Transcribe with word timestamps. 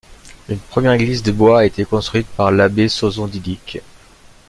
Une 0.49 0.57
première 0.57 0.93
église 0.93 1.21
de 1.21 1.31
bois 1.31 1.59
a 1.59 1.65
été 1.65 1.85
construite 1.85 2.25
par 2.29 2.51
l'abbée 2.51 2.89
Sozont 2.89 3.27
Dydyk. 3.27 3.83